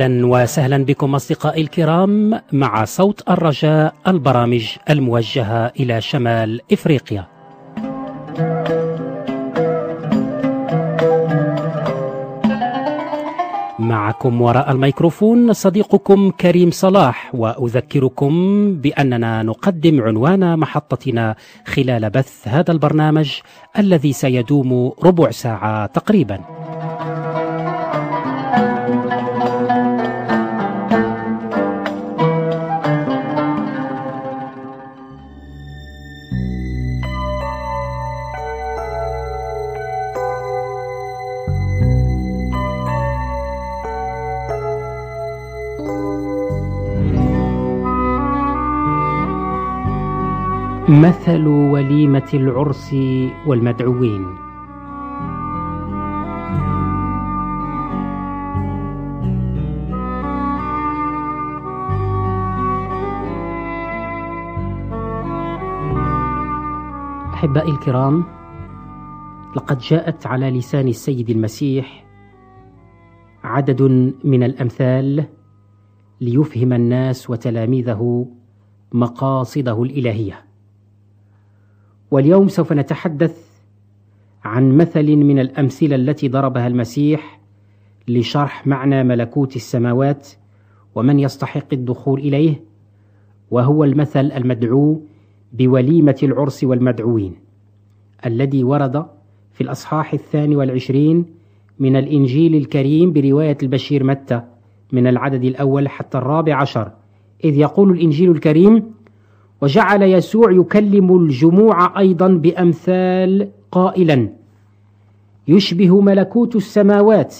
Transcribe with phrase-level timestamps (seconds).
[0.00, 7.26] أهلا وسهلا بكم أصدقائي الكرام مع صوت الرجاء البرامج الموجهة إلى شمال إفريقيا.
[13.78, 18.32] معكم وراء الميكروفون صديقكم كريم صلاح وأذكركم
[18.76, 21.34] بأننا نقدم عنوان محطتنا
[21.66, 23.30] خلال بث هذا البرنامج
[23.78, 26.59] الذي سيدوم ربع ساعة تقريبا.
[50.90, 52.96] مثل وليمة العرس
[53.46, 54.26] والمدعوين.
[67.34, 68.24] أحبائي الكرام
[69.56, 72.06] لقد جاءت على لسان السيد المسيح
[73.44, 73.82] عدد
[74.24, 75.24] من الأمثال
[76.20, 78.26] ليفهم الناس وتلاميذه
[78.92, 80.49] مقاصده الإلهية.
[82.10, 83.50] واليوم سوف نتحدث
[84.44, 87.40] عن مثل من الأمثلة التي ضربها المسيح
[88.08, 90.28] لشرح معنى ملكوت السماوات
[90.94, 92.62] ومن يستحق الدخول إليه
[93.50, 95.00] وهو المثل المدعو
[95.52, 97.34] بوليمة العرس والمدعوين
[98.26, 99.06] الذي ورد
[99.52, 101.26] في الأصحاح الثاني والعشرين
[101.78, 104.42] من الإنجيل الكريم برواية البشير متى
[104.92, 106.92] من العدد الأول حتى الرابع عشر
[107.44, 108.82] إذ يقول الإنجيل الكريم
[109.62, 114.28] وجعل يسوع يكلم الجموع أيضا بأمثال قائلا.
[115.48, 117.36] يشبه ملكوت السماوات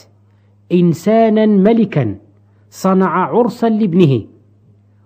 [0.72, 2.16] انسانا ملكا
[2.70, 4.24] صنع عرسا لابنه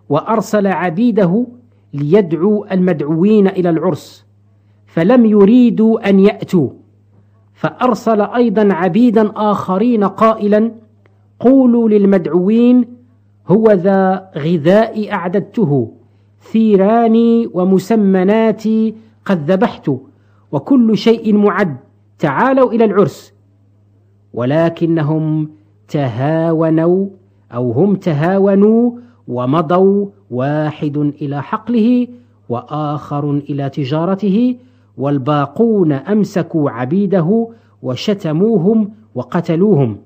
[0.08, 1.46] وأرسل عبيده
[1.94, 4.26] ليدعوا المدعوين إلى العرس
[4.86, 6.70] فلم يريدوا أن يأتوا.
[7.54, 10.72] فأرسل أيضا عبيدا آخرين قائلا
[11.40, 12.84] قولوا للمدعوين
[13.48, 15.93] هو ذا غذاء أعددته
[16.52, 18.94] ثيراني ومسمناتي
[19.24, 19.90] قد ذبحت
[20.52, 21.76] وكل شيء معد
[22.18, 23.34] تعالوا إلى العرس.
[24.34, 25.50] ولكنهم
[25.88, 27.06] تهاونوا
[27.54, 28.90] أو هم تهاونوا
[29.28, 32.08] ومضوا واحد إلى حقله
[32.48, 34.56] وآخر إلى تجارته
[34.96, 37.48] والباقون أمسكوا عبيده
[37.82, 39.98] وشتموهم وقتلوهم.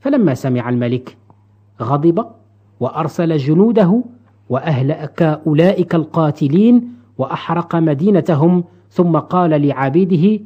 [0.00, 1.16] فلما سمع الملك
[1.82, 2.26] غضب
[2.80, 4.02] وأرسل جنوده
[4.50, 6.88] وأهلك أولئك القاتلين
[7.18, 8.64] وأحرق مدينتهم.
[8.90, 10.40] ثم قال لعبيده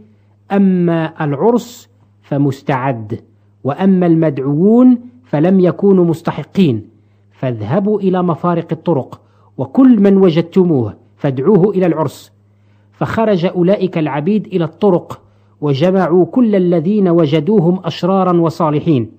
[0.53, 1.89] أما العرس
[2.23, 3.21] فمستعد
[3.65, 6.89] وأما المدعوون فلم يكونوا مستحقين.
[7.33, 9.21] فاذهبوا إلى مفارق الطرق
[9.59, 12.33] وكل من وجدتموه فادعوه إلى العرس.
[12.93, 15.21] فخرج أولئك العبيد إلى الطرق
[15.61, 19.11] وجمعوا كل الذين وجدوهم أشرارا وصالحين.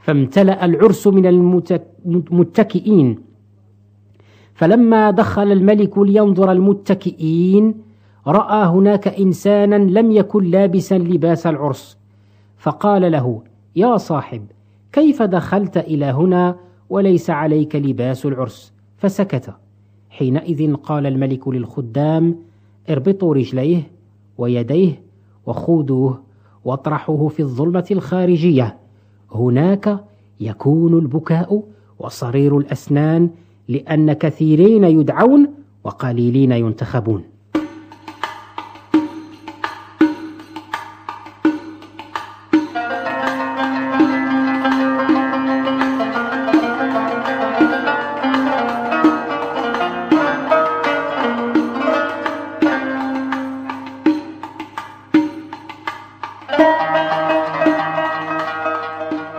[0.00, 1.26] فامتلأ العرس من
[2.06, 3.25] المتكئين
[4.56, 7.74] فلما دخل الملك لينظر المتكئين
[8.26, 11.98] رأى هناك إنسانا لم يكن لابسا لباس العرس.
[12.58, 13.42] فقال له
[13.76, 14.46] يا صاحب
[14.92, 16.56] كيف دخلت إلى هنا
[16.90, 19.54] وليس عليك لباس العرس؟ فسكت.
[20.10, 22.36] حينئذ قال الملك للخدام
[22.90, 23.82] اربطوا رجليه
[24.38, 25.02] ويديه
[25.46, 26.22] وخذوه
[26.64, 28.76] واطرحوه في الظلمة الخارجية.
[29.34, 30.04] هناك
[30.40, 31.62] يكون البكاء
[31.98, 33.30] وصرير الأسنان
[33.68, 35.54] لأن كثيرين يدعون
[35.84, 37.22] وقليلين ينتخبون.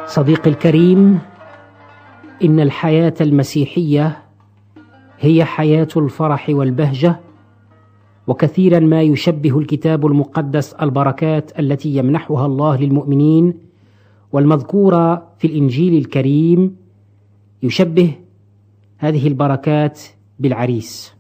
[0.08, 1.20] صديقي الكريم
[2.44, 4.24] إن الحياة المسيحية
[5.20, 7.20] هي حياة الفرح والبهجة
[8.28, 13.54] وكثيرا ما يشبه الكتاب المقدس البركات التي يمنحها الله للمؤمنين
[14.32, 16.76] والمذكورة في الإنجيل الكريم
[17.64, 18.12] يشبه
[18.98, 20.02] هذه البركات
[20.40, 21.14] بالعريس.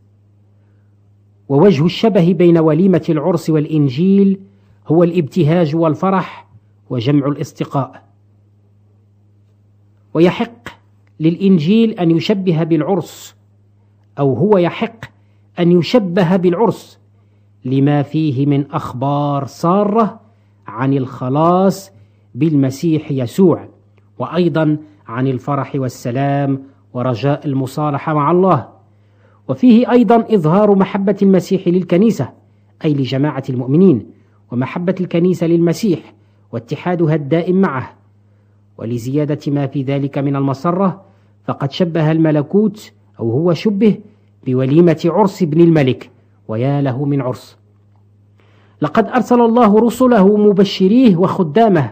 [1.50, 4.40] ووجه الشبه بين وليمة العرس والإنجيل
[4.88, 6.48] هو الابتهاج والفرح
[6.90, 8.04] وجمع الاستقاء.
[10.14, 10.57] ويحق
[11.20, 13.36] للإنجيل أن يشبه بالعرس
[14.20, 15.06] أو هو يحق
[15.60, 17.00] أن يشبه بالعرس
[17.66, 20.20] لما فيه من أخبار سارة
[20.68, 21.92] عن الخلاص
[22.36, 23.68] بالمسيح يسوع
[24.20, 24.78] وأيضا
[25.08, 28.68] عن الفرح والسلام ورجاء المصالحة مع الله.
[29.48, 32.30] وفيه أيضا إظهار محبة المسيح للكنيسة
[32.86, 34.06] أي لجماعة المؤمنين
[34.52, 36.14] ومحبة الكنيسة للمسيح
[36.52, 37.94] واتحادها الدائم معه.
[38.78, 41.07] ولزيادة ما في ذلك من المسرة
[41.48, 43.98] فقد شبه الملكوت أو هو شبه
[44.46, 46.10] بوليمة عرس ابن الملك
[46.48, 47.58] ويا له من عرس.
[48.82, 51.92] لقد أرسل الله رسله مبشريه وخدامه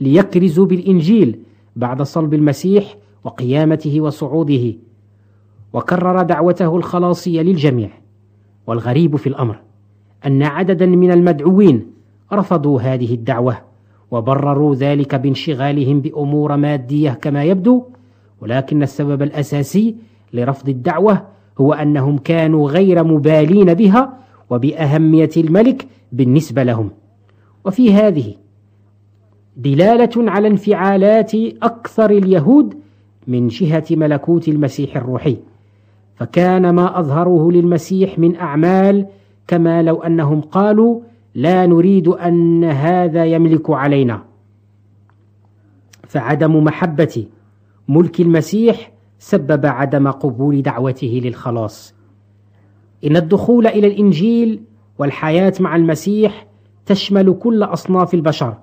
[0.00, 1.38] ليكرزوا بالإنجيل
[1.76, 4.74] بعد صلب المسيح وقيامته وصعوده
[5.72, 7.90] وكرر دعوته الخلاصية للجميع
[8.66, 9.58] والغريب في الأمر
[10.26, 11.86] أن عددا من المدعوين
[12.32, 13.56] رفضوا هذه الدعوة
[14.10, 17.84] وبرروا ذلك بانشغالهم بأمور مادية كما يبدو
[18.44, 19.96] ولكن السبب الأساسي
[20.32, 21.26] لرفض الدعوة
[21.58, 24.18] هو أنهم كانوا غير مبالين بها
[24.50, 26.90] وبأهمية الملك بالنسبة لهم.
[27.64, 28.34] وفي هذه
[29.56, 32.74] دلالة على انفعالات أكثر اليهود
[33.26, 35.36] من جهة ملكوت المسيح الروحي.
[36.16, 39.06] فكان ما أظهروه للمسيح من أعمال
[39.46, 41.00] كما لو أنهم قالوا
[41.34, 44.22] لا نريد أن هذا يملك علينا.
[46.08, 47.26] فعدم محبة
[47.88, 51.94] ملك المسيح سبب عدم قبول دعوته للخلاص.
[53.06, 54.60] إن الدخول إلى الإنجيل
[54.98, 56.46] والحياة مع المسيح
[56.86, 58.54] تشمل كل أصناف البشر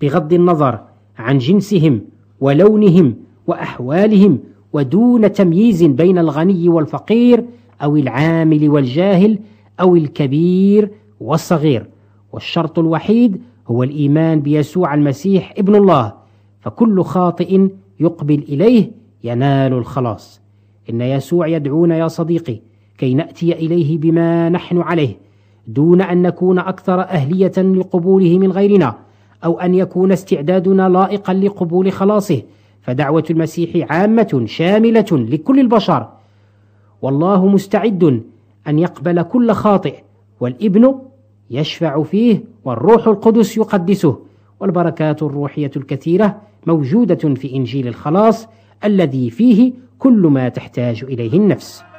[0.00, 0.80] بغض النظر
[1.18, 2.00] عن جنسهم
[2.40, 3.14] ولونهم
[3.46, 4.38] وأحوالهم
[4.72, 7.44] ودون تمييز بين الغني والفقير
[7.82, 9.38] أو العامل والجاهل
[9.80, 10.90] أو الكبير
[11.20, 11.86] والصغير.
[12.32, 16.12] والشرط الوحيد هو الإيمان بيسوع المسيح ابن الله
[16.60, 17.68] فكل خاطئ
[18.00, 18.90] يقبل إليه
[19.24, 20.40] ينال الخلاص.
[20.90, 22.60] إن يسوع يدعونا يا صديقي
[22.98, 25.16] كي نأتي إليه بما نحن عليه
[25.66, 28.94] دون أن نكون أكثر أهلية لقبوله من غيرنا
[29.44, 32.42] أو أن يكون استعدادنا لائقا لقبول خلاصه.
[32.82, 36.08] فدعوة المسيح عامة شاملة لكل البشر.
[37.02, 38.22] والله مستعد
[38.68, 39.94] أن يقبل كل خاطئ
[40.40, 40.94] والإبن
[41.50, 44.18] يشفع فيه والروح القدس يقدسه
[44.60, 48.48] والبركات الروحية الكثيرة موجودة في إنجيل الخلاص
[48.84, 51.89] الذي فيه كل ما تحتاج إليه النفس.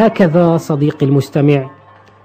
[0.00, 1.70] هكذا صديقي المستمع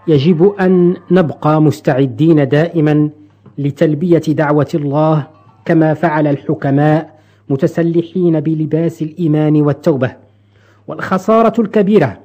[0.08, 3.10] يجب أن نبقى مستعدين دائما
[3.58, 5.28] لتلبية دعوة الله
[5.66, 7.20] كما فعل الحكماء
[7.50, 10.16] متسلحين بلباس الإيمان والتوبة.
[10.88, 12.18] والخسارة الكبيرة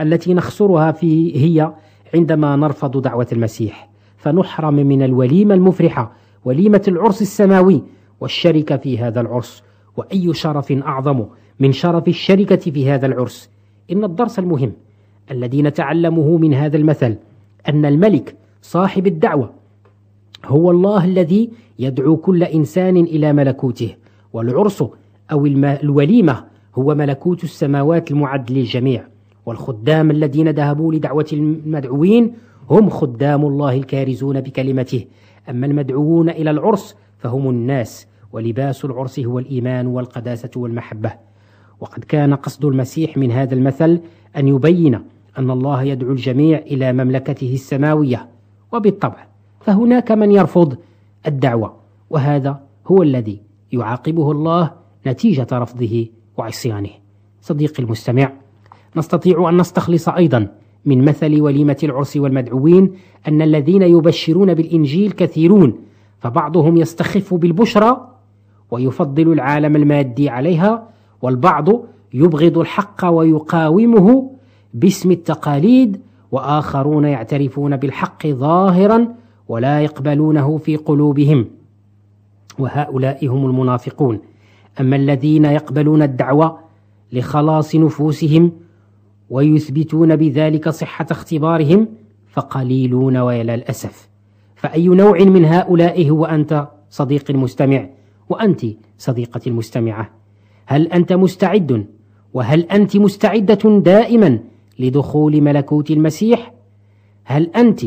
[0.00, 1.72] التي نخسرها في هي
[2.14, 6.12] عندما نرفض دعوة المسيح فنحرم من الوليمة المفرحة
[6.44, 7.82] وليمة العرس السماوي
[8.20, 9.62] والشركة في هذا العرس.
[9.96, 11.24] وأي شرف أعظم
[11.60, 13.50] من شرف الشركة في هذا العرس؟
[13.92, 14.72] إن الدرس المهم.
[15.30, 17.16] الذي نتعلمه من هذا المثل
[17.68, 19.50] أن الملك صاحب الدعوة
[20.44, 23.94] هو الله الذي يدعو كل إنسان إلى ملكوته
[24.32, 24.84] والعرس
[25.32, 26.44] أو الوليمة
[26.74, 29.04] هو ملكوت السماوات المعد للجميع
[29.46, 32.32] والخدام الذين ذهبوا لدعوة المدعوين
[32.70, 35.04] هم خدام الله الكارزون بكلمته
[35.50, 41.12] أما المدعوون إلى العرس فهم الناس ولباس العرس هو الإيمان والقداسة والمحبة.
[41.80, 44.00] وقد كان قصد المسيح من هذا المثل
[44.36, 44.98] أن يبين
[45.38, 48.28] أن الله يدعو الجميع إلى مملكته السماوية
[48.72, 49.26] وبالطبع
[49.60, 50.76] فهناك من يرفض
[51.26, 51.74] الدعوة
[52.10, 53.40] وهذا هو الذي
[53.72, 54.72] يعاقبه الله
[55.06, 56.90] نتيجة رفضه وعصيانه.
[57.42, 58.32] صديقي المستمع
[58.96, 60.48] نستطيع أن نستخلص أيضا
[60.84, 62.92] من مثل وليمة العرس والمدعوين
[63.28, 65.74] أن الذين يبشرون بالإنجيل كثيرون
[66.20, 68.08] فبعضهم يستخف بالبشرى
[68.70, 70.88] ويفضل العالم المادي عليها
[71.22, 71.68] والبعض
[72.14, 74.37] يبغض الحق ويقاومه
[74.80, 76.00] باسم التقاليد
[76.32, 79.08] وآخرون يعترفون بالحق ظاهرا
[79.48, 81.46] ولا يقبلونه في قلوبهم.
[82.58, 84.18] وهؤلاء هم المنافقون.
[84.80, 86.58] أما الذين يقبلون الدعوة
[87.12, 88.52] لخلاص نفوسهم
[89.30, 91.88] ويثبتون بذلك صحة اختبارهم
[92.28, 94.08] فقليلون ويا الأسف.
[94.56, 97.88] فأي نوع من هؤلاء هو أنت صديقي المستمع؟
[98.28, 98.66] وأنت
[98.98, 100.10] صديقتي المستمعة.
[100.66, 101.86] هل أنت مستعد؟
[102.34, 104.38] وهل أنت مستعدة دائما
[104.78, 106.54] لدخول ملكوت المسيح؟
[107.24, 107.80] هل أنت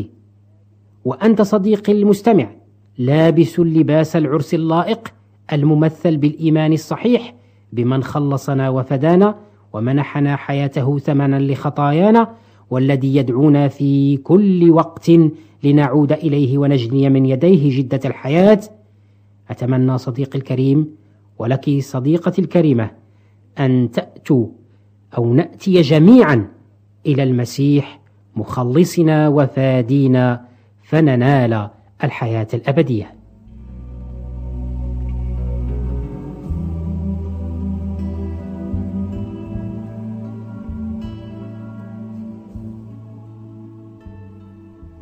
[1.04, 2.50] وأنت صديقي المستمع
[2.98, 5.08] لابس لباس العرس اللائق
[5.52, 7.34] الممثل بالإيمان الصحيح
[7.72, 9.38] بمن خلصنا وفدانا
[9.72, 12.34] ومنحنا حياته ثمنا لخطايانا
[12.70, 15.10] والذي يدعونا في كل وقت
[15.64, 18.60] لنعود إليه ونجني من يديه جدة الحياة؟
[19.50, 20.88] أتمنى صديقي الكريم
[21.38, 22.90] ولك صديقتي الكريمة
[23.58, 24.46] أن تأتوا
[25.16, 26.48] أو نأتي جميعا
[27.06, 28.00] إلى المسيح
[28.36, 30.44] مخلصنا وفادينا
[30.82, 31.70] فننال
[32.04, 33.14] الحياة الأبدية.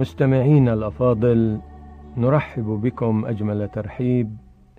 [0.01, 1.61] مستمعينا الأفاضل
[2.17, 4.37] نرحب بكم أجمل ترحيب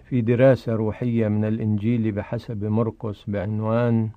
[0.09, 4.09] في دراسة روحية من الإنجيل بحسب مرقس بعنوان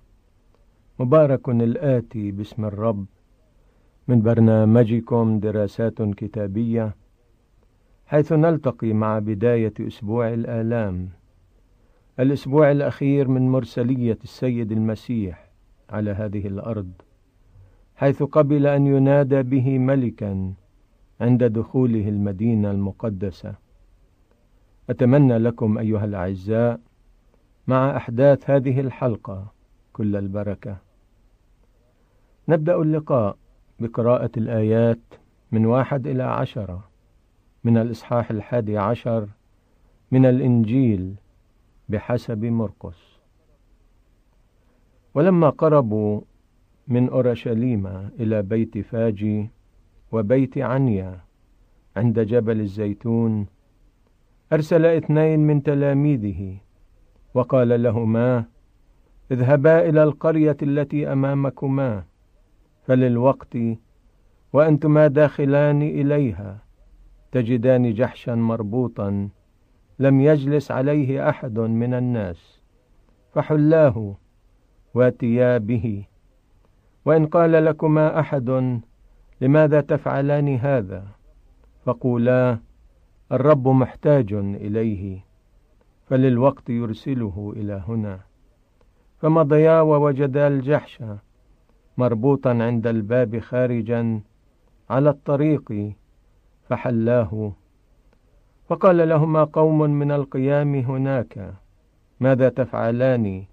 [0.98, 3.06] مبارك الآتي باسم الرب.
[4.08, 6.96] من برنامجكم دراسات كتابية
[8.06, 11.08] حيث نلتقي مع بداية أسبوع الآلام.
[12.20, 15.50] الأسبوع الأخير من مرسلية السيد المسيح
[15.90, 16.92] على هذه الأرض
[17.96, 20.52] حيث قبل أن ينادى به ملكا
[21.20, 23.54] عند دخوله المدينة المقدسة.
[24.90, 26.80] أتمنى لكم أيها الأعزاء
[27.66, 29.52] مع أحداث هذه الحلقة
[29.92, 30.83] كل البركة.
[32.48, 33.36] نبدأ اللقاء
[33.80, 35.00] بقراءة الآيات
[35.52, 36.84] من واحد إلى عشرة
[37.64, 39.28] من الإصحاح الحادي عشر
[40.10, 41.14] من الإنجيل
[41.88, 43.20] بحسب مرقس.
[45.14, 46.20] ولما قربوا
[46.88, 47.86] من أورشليم
[48.20, 49.50] إلى بيت فاجي
[50.12, 51.20] وبيت عنيا
[51.96, 53.46] عند جبل الزيتون
[54.52, 56.56] أرسل اثنين من تلاميذه
[57.34, 58.44] وقال لهما
[59.30, 62.04] اذهبا إلى القرية التي أمامكما
[62.84, 63.56] فللوقت
[64.52, 66.58] وأنتما داخلان إليها
[67.32, 69.28] تجدان جحشا مربوطا
[69.98, 72.60] لم يجلس عليه أحد من الناس
[73.32, 74.14] فحلاه
[74.94, 76.04] واتيا به.
[77.04, 78.80] وإن قال لكما أحد
[79.40, 81.06] لماذا تفعلان هذا؟
[81.84, 82.58] فقولا
[83.32, 85.24] الرب محتاج إليه
[86.06, 88.20] فللوقت يرسله إلى هنا.
[89.18, 91.02] فمضيا ووجدا الجحش
[91.96, 94.20] مربوطا عند الباب خارجا
[94.90, 95.92] على الطريق
[96.68, 97.52] فحلاه.
[98.68, 101.54] فقال لهما قوم من القيام هناك
[102.20, 103.44] ماذا تفعلان؟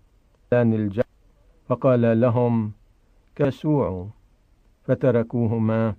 [1.70, 2.72] فقال لهم
[3.36, 4.08] كسوع.
[4.84, 5.96] فتركوهما.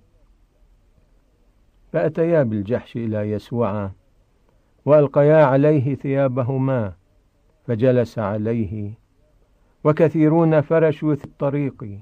[1.93, 3.91] فأتيا بالجحش إلى يسوع
[4.85, 6.93] وألقيا عليه ثيابهما
[7.65, 8.93] فجلس عليه.
[9.83, 11.99] وكثيرون فرشوا في الطريق.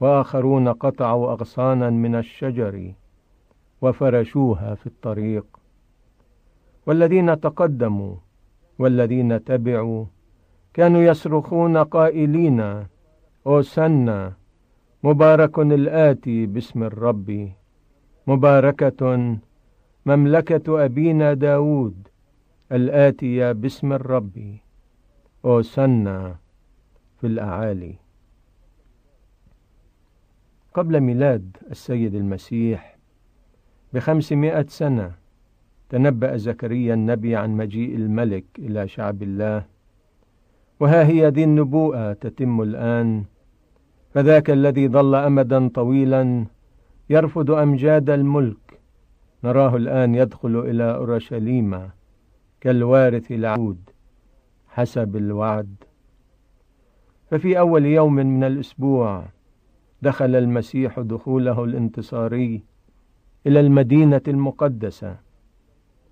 [0.00, 2.92] وآخرون قطعوا أغصانا من الشجر
[3.82, 5.46] وفرشوها في الطريق.
[6.86, 8.14] والذين تقدموا
[8.78, 10.04] والذين تبعوا
[10.74, 12.86] كانوا يصرخون قائلين
[13.46, 14.32] أوسنا
[15.04, 17.52] مبارك الآتي باسم الرب
[18.26, 19.36] مباركة
[20.06, 22.08] مملكة أبينا داود
[22.72, 24.56] الآتية باسم الرب
[25.44, 26.36] أوسنا
[27.20, 28.07] في الأعالي.
[30.74, 32.98] قبل ميلاد السيد المسيح
[33.92, 35.12] بخمسمائة سنة
[35.88, 39.64] تنبأ زكريا النبي عن مجيء الملك إلى شعب الله.
[40.80, 43.24] وها هي ذي النبوءة تتم الآن.
[44.14, 46.44] فذاك الذي ظل امدا طويلا
[47.10, 48.80] يرفض أمجاد الملك.
[49.44, 51.90] نراه الآن يدخل إلى أورشليم
[52.60, 53.90] كالوارث العود
[54.68, 55.74] حسب الوعد.
[57.30, 59.24] ففي أول يوم من الأسبوع
[60.02, 62.62] دخل المسيح دخوله الانتصاري
[63.46, 65.16] إلى المدينة المقدسة.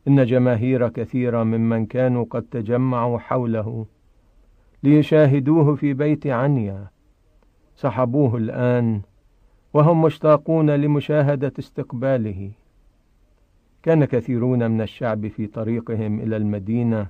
[0.08, 3.86] إن جماهير كثيرة ممن كانوا قد تجمعوا حوله
[4.82, 6.86] ليشاهدوه في بيت عنيا.
[7.76, 9.00] سحبوه الآن
[9.74, 12.50] وهم مشتاقون لمشاهدة استقباله.
[13.82, 17.06] كان كثيرون من الشعب في طريقهم إلى المدينة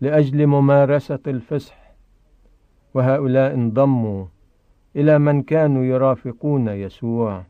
[0.00, 1.94] لأجل ممارسة الفصح
[2.94, 4.26] وهؤلاء انضموا
[4.96, 7.44] إلى من كانوا يرافقون يسوع.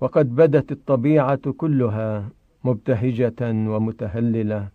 [0.00, 2.28] وقد بدت الطبيعة كلها
[2.64, 4.68] مبتهجة ومتهللة.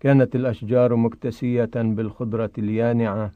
[0.00, 3.32] كانت الأشجار مكتسية بالخضرة اليانعة.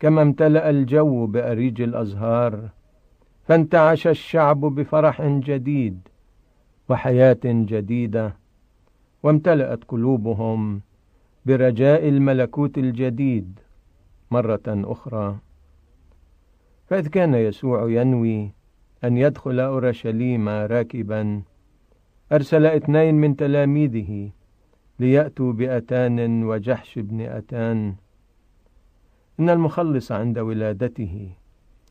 [0.00, 2.68] كما امتلأ الجو بأريج الأزهار.
[3.44, 6.08] فانتعش الشعب بفرح جديد
[6.88, 8.36] وحياة جديدة.
[9.22, 10.80] وامتلأت قلوبهم
[11.46, 13.58] برجاء الملكوت الجديد
[14.30, 15.38] مرة أخرى.
[16.92, 18.52] فإذ كان يسوع ينوي
[19.04, 21.42] أن يدخل أورشليم راكبا.
[22.32, 24.30] أرسل اثنين من تلاميذه
[24.98, 27.94] ليأتوا بأتان وجحش بن أتان.
[29.40, 31.30] إن المخلص عند ولادته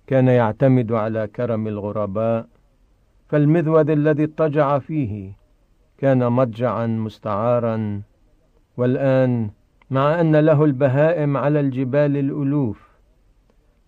[0.07, 2.47] كان يعتمد على كرم الغرباء
[3.29, 5.33] فالمذود الذي اضطجع فيه
[5.97, 8.01] كان مضجعا مستعارا.
[8.77, 9.49] والآن
[9.89, 12.90] مع أن له البهائم على الجبال الألوف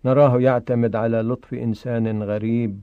[0.04, 2.80] نراه يعتمد على لطف إنسان غريب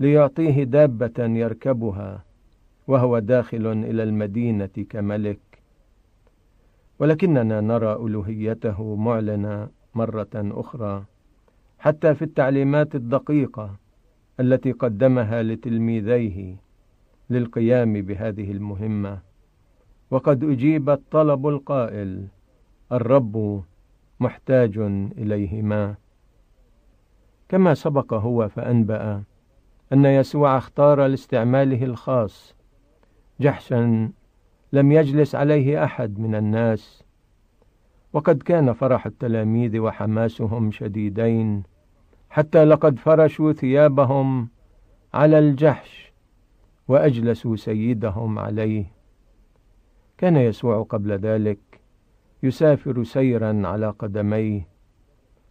[0.00, 2.24] ليعطيه دابة يركبها
[2.86, 5.40] وهو داخل إلى المدينة كملك.
[6.98, 11.04] ولكننا نرى ألوهيته معلنة مرة أخرى
[11.78, 13.76] حتى في التعليمات الدقيقة
[14.40, 16.56] التي قدمها لتلميذيه
[17.30, 19.18] للقيام بهذه المهمة.
[20.10, 22.26] وقد أجيب الطلب القائل
[22.92, 23.62] الرب
[24.20, 24.78] محتاج
[25.18, 25.94] إليهما.
[27.50, 29.22] كما سبق هو فأنبأ
[29.92, 32.56] أن يسوع اختار لاستعماله الخاص.
[33.40, 34.10] جحشا
[34.72, 37.04] لم يجلس عليه أحد من الناس.
[38.12, 41.62] وقد كان فرح التلاميذ وحماسهم شديدين
[42.30, 44.48] حتى لقد فرشوا ثيابهم
[45.14, 46.12] على الجحش
[46.88, 48.84] وأجلسوا سيدهم عليه.
[50.18, 51.80] كان يسوع قبل ذلك
[52.42, 54.68] يسافر سيرا على قدميه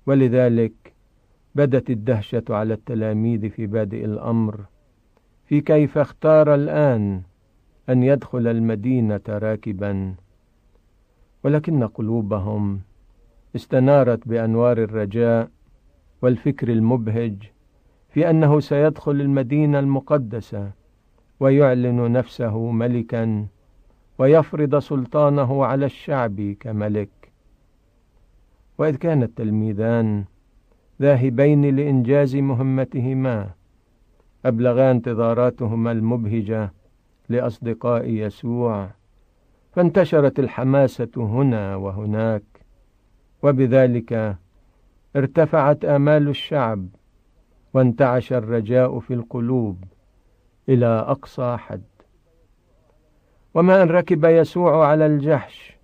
[0.05, 0.88] ولذلك
[1.55, 4.65] بدت الدهشة على التلاميذ في بادئ الأمر.
[5.45, 7.21] في كيف اختار الآن
[7.89, 10.15] أن يدخل المدينة راكبا؟
[11.43, 12.81] ولكن قلوبهم
[13.55, 15.49] استنارت بأنوار الرجاء
[16.21, 17.51] والفكر المبهج
[18.09, 20.71] في أنه سيدخل المدينة المقدسة
[21.39, 23.47] ويعلن نفسه ملكا
[24.19, 27.09] ويفرض سلطانه على الشعب كملك.
[28.77, 30.25] وإذ كان التلميذان
[31.01, 33.49] ذاهبين لإنجاز مهمتهما.
[34.45, 36.73] أبلغا انتظاراتهما المبهجة
[37.29, 38.89] لأصدقاء يسوع.
[39.71, 42.43] فانتشرت الحماسة هنا وهناك.
[43.43, 44.37] وبذلك
[45.15, 46.87] ارتفعت آمال الشعب
[47.73, 49.83] وانتعش الرجاء في القلوب
[50.69, 51.83] إلى أقصى حد.
[53.53, 55.77] وما أن ركب يسوع على الجحش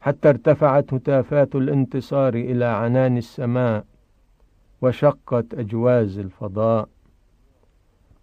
[0.00, 3.84] حتى ارتفعت هتافات الانتصار إلى عنان السماء.
[4.82, 6.88] وشقت أجواز الفضاء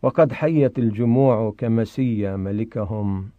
[0.01, 3.29] وقد حيت الجموع كمسيا ملكهم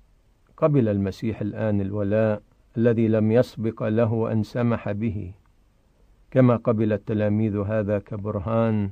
[0.57, 2.43] قبل المسيح الآن الولاء
[2.77, 5.33] الذي لم يسبق له أن سمح به.
[6.31, 8.91] كما قبل التلاميذ هذا كبرهان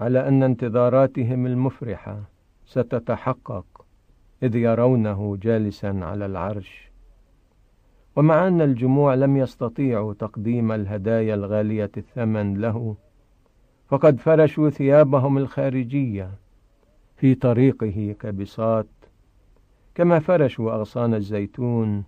[0.00, 2.20] على أن انتظاراتهم المفرحة
[2.64, 3.86] ستتحقق
[4.42, 6.90] إذ يرونه جالسا على العرش.
[8.16, 12.96] ومع أن الجموع لم يستطيعوا تقديم الهدايا الغالية الثمن له
[13.88, 16.30] فقد فرشوا ثيابهم الخارجية
[17.16, 18.86] في طريقه كبساط
[19.94, 22.04] كما فرشوا أغصان الزيتون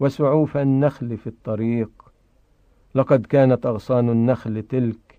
[0.00, 1.90] وسعوف النخل في الطريق.
[2.94, 5.18] لقد كانت أغصان النخل تلك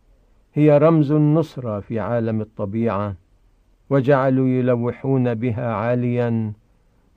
[0.54, 3.16] هي رمز النصرة في عالم الطبيعة
[3.90, 6.54] وجعلوا يلوحون بها عاليا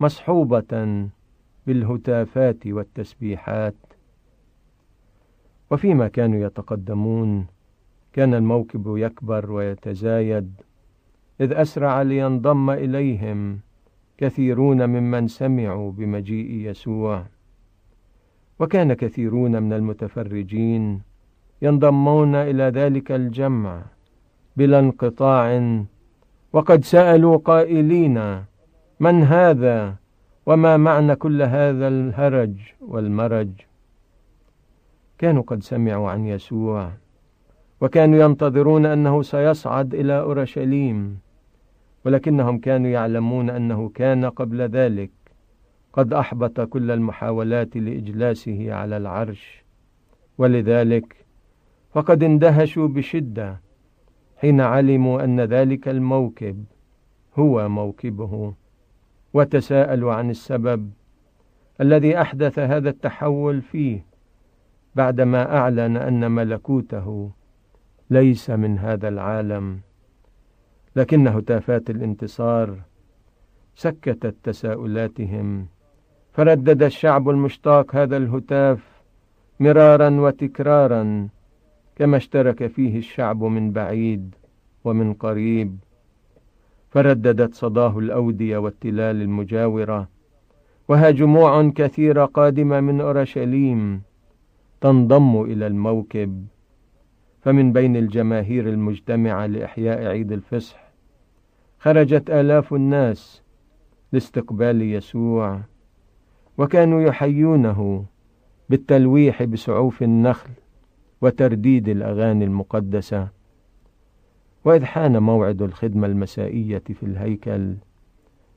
[0.00, 1.09] مصحوبة
[1.66, 3.74] بالهتافات والتسبيحات.
[5.70, 7.46] وفيما كانوا يتقدمون
[8.12, 10.53] كان الموكب يكبر ويتزايد
[11.40, 13.61] إذ أسرع لينضم إليهم
[14.18, 17.25] كثيرون ممن سمعوا بمجيء يسوع.
[18.59, 21.03] وكان كثيرون من المتفرجين
[21.62, 23.83] ينضمون إلى ذلك الجمع
[24.57, 25.83] بلا انقطاع
[26.53, 28.44] وقد سألوا قائلين
[29.01, 29.96] من هذا
[30.46, 33.51] وما معنى كل هذا الهرج والمرج.
[35.18, 36.92] كانوا قد سمعوا عن يسوع.
[37.81, 41.19] وكانوا ينتظرون أنه سيصعد إلى أورشليم
[42.05, 45.11] ولكنهم كانوا يعلمون أنه كان قبل ذلك.
[45.93, 49.64] قد أحبط كل المحاولات لإجلاسه على العرش
[50.38, 51.27] ولذلك
[51.93, 53.61] فقد اندهشوا بشدة
[54.37, 56.64] حين علموا أن ذلك الموكب
[57.38, 58.55] هو موكبه
[59.35, 60.90] وتساءلوا عن السبب
[61.81, 64.05] الذي أحدث هذا التحول فيه
[64.95, 67.31] بعدما أعلن أن ملكوته
[68.11, 69.81] ليس من هذا العالم.
[70.96, 72.79] لكن هتافات الانتصار
[73.75, 75.66] سكتت تساؤلاتهم
[76.33, 79.03] فردد الشعب المشتاق هذا الهتاف
[79.61, 81.29] مرارا وتكرارا
[81.96, 84.35] كما اشترك فيه الشعب من بعيد
[84.85, 85.79] ومن قريب.
[86.90, 90.09] فرددت صداه الأودية والتلال المجاورة
[90.88, 94.03] وها جموع كثيرة قادمة من أورشليم
[94.81, 96.46] تنضم إلى الموكب.
[97.40, 100.90] فمن بين الجماهير المجتمعة لإحياء عيد الفصح
[101.79, 103.42] خرجت آلاف الناس
[104.12, 105.61] لاستقبال يسوع
[106.59, 108.05] وكانوا يحيونه
[108.68, 110.50] بالتلويح بسعوف النخل
[111.20, 113.29] وترديد الأغاني المقدسة.
[114.64, 117.74] وإذ حان موعد الخدمة المسائية في الهيكل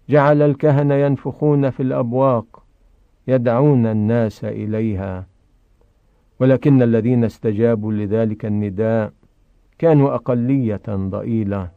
[0.10, 2.63] جعل الكهنة ينفخون في الأبواق
[3.28, 5.28] يدعون الناس إليها.
[6.43, 9.13] ولكن الذين استجابوا لذلك النداء
[9.79, 11.71] كانوا أقلية ضئيلة.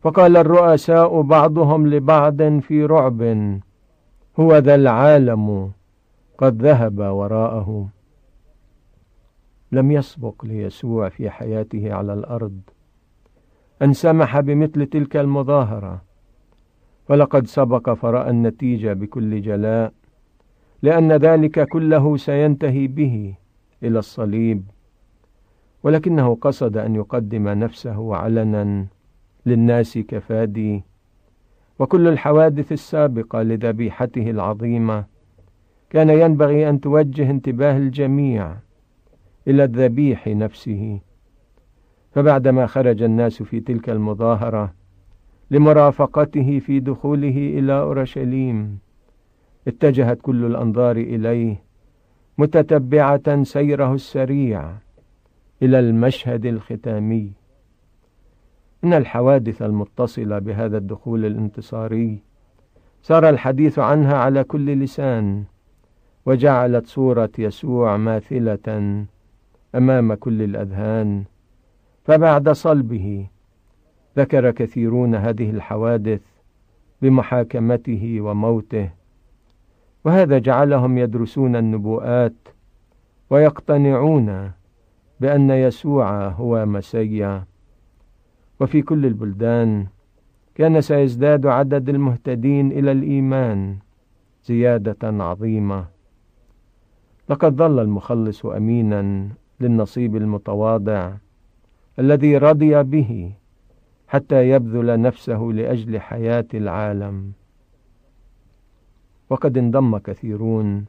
[0.00, 3.22] فقال الرؤساء بعضهم لبعض في رعب
[4.40, 5.72] هو ذا العالم
[6.38, 7.88] قد ذهب وراءه.
[9.72, 12.60] لم يسبق ليسوع في حياته على الأرض
[13.82, 16.02] أن سمح بمثل تلك المظاهرة.
[17.08, 19.92] ولقد سبق فرأى النتيجة بكل جلاء
[20.82, 23.34] لأن ذلك كله سينتهي به.
[23.82, 24.64] إلى الصليب
[25.82, 28.86] ولكنه قصد أن يقدم نفسه علنا
[29.46, 30.82] للناس كفادي.
[31.78, 35.04] وكل الحوادث السابقة لذبيحته العظيمة
[35.90, 38.56] كان ينبغي أن توجه انتباه الجميع
[39.48, 41.00] إلى الذبيح نفسه.
[42.12, 44.74] فبعدما خرج الناس في تلك المظاهرة
[45.50, 48.78] لمرافقته في دخوله إلى أورشليم
[49.68, 51.62] اتجهت كل الأنظار إليه
[52.40, 54.72] متتبعة سيره السريع
[55.62, 57.32] إلى المشهد الختامي.
[58.84, 62.18] إن الحوادث المتصلة بهذا الدخول الانتصاري
[63.02, 65.44] صار الحديث عنها على كل لسان
[66.26, 69.04] وجعلت صورة يسوع ماثلة
[69.74, 71.24] أمام كل الأذهان.
[72.04, 73.26] فبعد صلبه
[74.16, 76.22] ذكر كثيرون هذه الحوادث
[77.02, 78.99] بمحاكمته وموته.
[80.04, 82.48] وهذا جعلهم يدرسون النبوءات
[83.30, 84.50] ويقتنعون
[85.20, 87.44] بأن يسوع هو مسيا.
[88.60, 89.86] وفي كل البلدان
[90.54, 93.78] كان سيزداد عدد المهتدين إلى الإيمان
[94.44, 95.86] زيادة عظيمة.
[97.28, 99.28] لقد ظل المخلص أمينا
[99.60, 101.12] للنصيب المتواضع
[101.98, 103.32] الذي رضي به
[104.08, 107.32] حتى يبذل نفسه لأجل حياة العالم.
[109.30, 110.84] وقد انضم كثيرون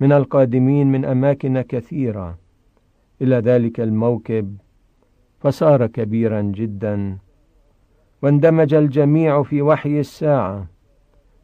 [0.00, 2.38] من القادمين من أماكن كثيرة.
[3.22, 4.56] إلى ذلك الموكب
[5.40, 7.18] فصار كبيرا جدا.
[8.22, 10.66] واندمج الجميع في وحي الساعة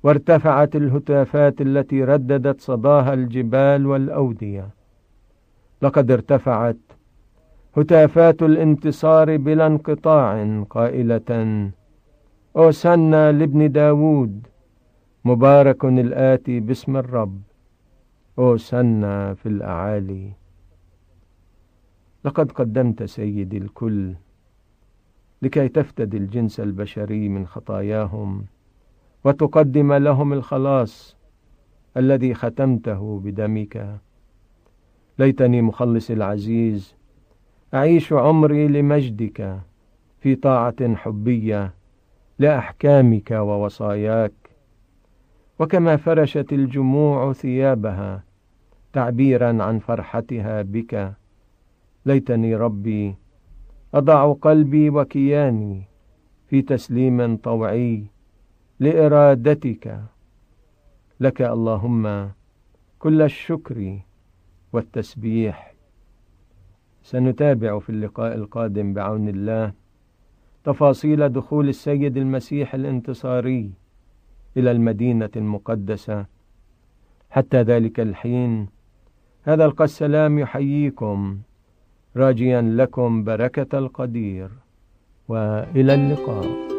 [0.02, 4.68] وارتفعت الهتافات التي رددت صداها الجبال والأودية.
[5.82, 6.76] لقد ارتفعت
[7.76, 11.70] هتافات الانتصار بلا انقطاع قائلة
[12.56, 14.46] أوسنا لابن داود
[15.26, 17.40] مبارك الآتي باسم الرب.
[18.38, 20.32] أوسنا في الأعالي.
[22.24, 24.14] لقد قدمت سيدي الكل
[25.42, 28.44] لكي تفتدي الجنس البشري من خطاياهم
[29.24, 31.16] وتقدم لهم الخلاص
[31.96, 33.98] الذي ختمته بدمك.
[35.18, 36.94] ليتني مخلص العزيز
[37.74, 39.60] أعيش عمري لمجدك
[40.20, 41.74] في طاعة حبية
[42.38, 44.45] لأحكامك ووصاياك.
[45.58, 48.24] وكما فرشت الجموع ثيابها
[48.92, 51.14] تعبيرا عن فرحتها بك.
[52.06, 53.14] ليتني ربي
[53.94, 55.82] أضع قلبي وكياني
[56.46, 58.06] في تسليم طوعي
[58.80, 60.00] لإرادتك.
[61.20, 62.30] لك اللهم
[62.98, 63.98] كل الشكر
[64.72, 65.74] والتسبيح.
[67.02, 69.72] سنتابع في اللقاء القادم بعون الله
[70.64, 73.72] تفاصيل دخول السيد المسيح الانتصاري.
[74.56, 76.26] إلى المدينة المقدسة.
[77.30, 78.68] حتى ذلك الحين
[79.42, 81.38] هذا القسلام يحييكم
[82.16, 84.50] راجيا لكم بركة القدير
[85.28, 86.76] وإلى اللقاء.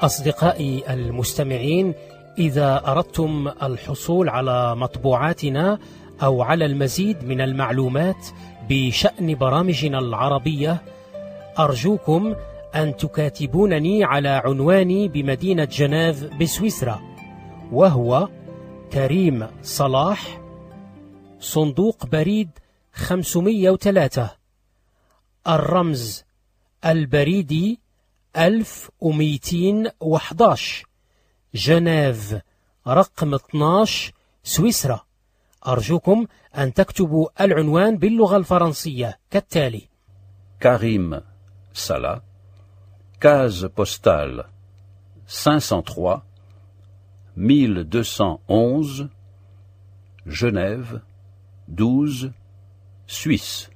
[0.00, 1.94] أصدقائي المستمعين
[2.38, 5.78] إذا أردتم الحصول على مطبوعاتنا
[6.22, 8.26] أو على المزيد من المعلومات
[8.70, 10.82] بشأن برامجنا العربية
[11.58, 12.34] أرجوكم
[12.74, 17.00] أن تكاتبونني على عنواني بمدينة جنيف بسويسرا
[17.72, 18.28] وهو
[18.92, 20.40] كريم صلاح
[21.40, 22.50] صندوق بريد
[22.92, 24.30] 503
[25.48, 26.24] الرمز
[26.84, 27.80] البريدي
[28.36, 30.86] 1211
[31.54, 32.36] جنيف
[32.86, 35.00] رقم 12 سويسرا.
[35.66, 36.26] أرجوكم
[36.58, 39.82] أن تكتبوا العنوان باللغة الفرنسية كالتالي
[40.62, 41.20] كريم
[41.72, 42.20] سلا
[43.24, 44.44] case postale
[45.26, 46.22] 503
[47.36, 49.08] 1211
[50.26, 51.00] Genève
[51.68, 52.32] 12
[53.06, 53.70] Suisse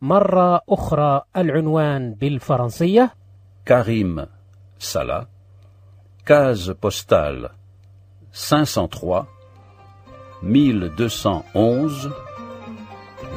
[0.00, 3.14] مرة أخرى العنوان بالفرنسية
[3.68, 4.26] كريم
[4.78, 5.26] سلا
[6.30, 7.50] case postale
[8.32, 9.35] 503
[10.42, 12.10] 1211,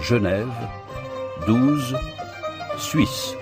[0.02, 0.48] Genève,
[1.48, 1.96] 12,
[2.78, 3.38] Suisse.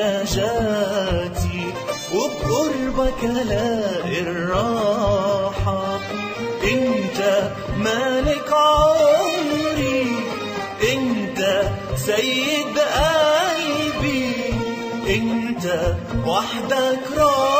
[0.00, 1.72] نجاتي
[2.14, 6.00] وبقربك الاقي الراحة
[6.72, 10.16] إنت مالك عمري
[10.92, 11.62] إنت
[11.96, 14.34] سيد قلبي.
[15.08, 15.94] إنت
[16.26, 17.59] وحدك راحة.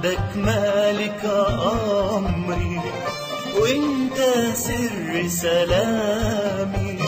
[0.00, 1.24] حبك مالك
[2.16, 2.80] أمري
[3.60, 4.18] وإنت
[4.54, 6.98] سر سلامي.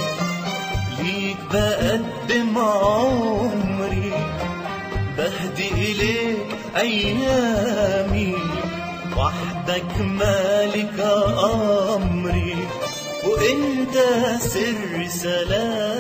[0.98, 4.12] ليك بقدم عمري
[5.16, 8.34] بهدي إليك أيامي.
[9.16, 11.00] وحدك مالك
[11.96, 12.56] أمري
[13.24, 13.96] وإنت
[14.40, 15.91] سر سلامي.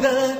[0.00, 0.39] the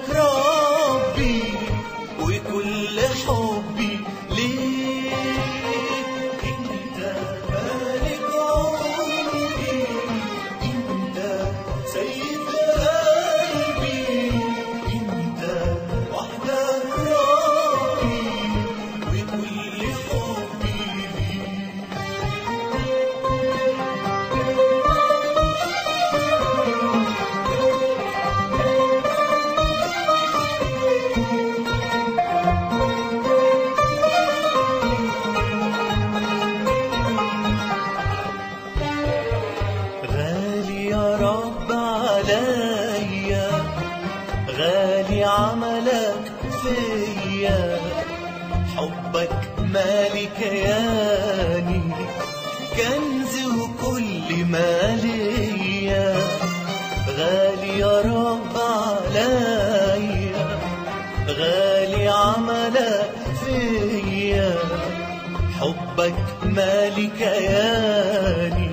[67.51, 68.71] عياني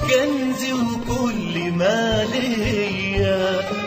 [0.00, 3.81] كنزي وكل ما ليا.